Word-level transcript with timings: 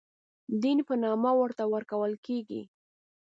دین 0.61 0.77
په 0.87 0.93
نامه 1.03 1.31
ورته 1.39 1.63
ورکول 1.73 2.13
کېږي. 2.25 2.61